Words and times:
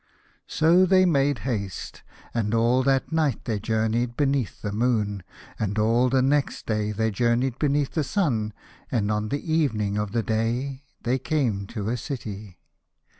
So 0.47 0.87
they 0.87 1.05
made 1.05 1.41
haste, 1.45 2.01
and 2.33 2.55
all 2.55 2.81
that 2.81 3.11
night 3.11 3.45
they 3.45 3.59
journeyed 3.59 4.17
beneath 4.17 4.63
the 4.63 4.71
moon, 4.71 5.21
and 5.59 5.77
all 5.77 6.09
the 6.09 6.23
next 6.23 6.65
day 6.65 6.91
they 6.91 7.11
journeyed 7.11 7.59
beneath 7.59 7.91
the 7.91 8.03
sun, 8.03 8.51
and 8.91 9.11
on 9.11 9.29
the 9.29 9.53
evening 9.53 9.99
of 9.99 10.11
the 10.11 10.23
day 10.23 10.81
they 11.03 11.19
came 11.19 11.67
to 11.67 11.89
a 11.89 11.97
city. 11.97 12.57